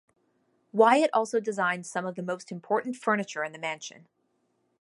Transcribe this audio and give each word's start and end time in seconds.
Wyatt 0.71 1.11
also 1.13 1.39
designed 1.39 1.85
some 1.85 2.07
of 2.07 2.15
the 2.15 2.23
most 2.23 2.51
important 2.51 2.95
furniture 2.95 3.43
in 3.43 3.51
the 3.51 3.59
mansion. 3.59 4.07